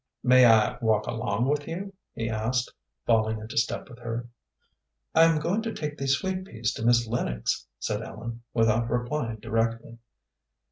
"May 0.23 0.47
I 0.47 0.79
walk 0.81 1.05
along 1.05 1.45
with 1.47 1.67
you?" 1.67 1.93
he 2.15 2.27
asked, 2.27 2.73
falling 3.05 3.37
into 3.37 3.55
step 3.55 3.87
with 3.87 3.99
her. 3.99 4.27
"I 5.13 5.25
am 5.25 5.37
going 5.39 5.61
to 5.61 5.73
take 5.75 5.95
these 5.95 6.15
sweet 6.17 6.43
peas 6.43 6.73
to 6.73 6.83
Miss 6.83 7.05
Lennox," 7.05 7.67
said 7.77 8.01
Ellen, 8.01 8.41
without 8.51 8.89
replying 8.89 9.35
directly. 9.35 9.99